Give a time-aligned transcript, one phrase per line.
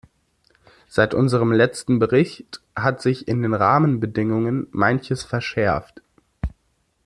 [0.87, 6.01] Seit unserem letzten Bericht hat sich in den Rahmenbedingungen manches verschärft.